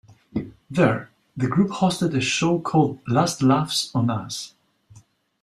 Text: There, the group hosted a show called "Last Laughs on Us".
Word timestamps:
There, 0.67 1.11
the 1.37 1.45
group 1.47 1.69
hosted 1.69 2.17
a 2.17 2.21
show 2.21 2.57
called 2.59 2.99
"Last 3.07 3.43
Laughs 3.43 3.91
on 3.93 4.09
Us". 4.09 4.55